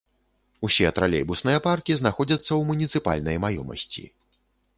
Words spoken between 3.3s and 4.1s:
маёмасці.